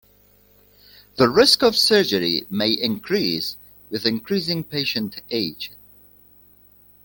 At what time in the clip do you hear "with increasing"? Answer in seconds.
3.91-4.63